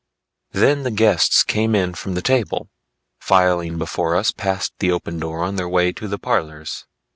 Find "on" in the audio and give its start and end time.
5.43-5.57